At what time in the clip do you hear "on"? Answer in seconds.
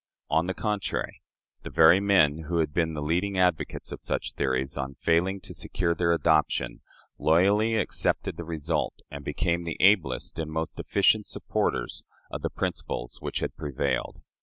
0.31-0.47, 4.75-4.95